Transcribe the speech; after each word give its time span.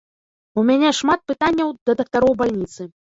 У 0.61 0.61
мяне 0.69 0.89
шмат 0.99 1.19
пытанняў 1.31 1.69
да 1.91 1.97
дактароў 2.01 2.33
бальніцы. 2.41 2.81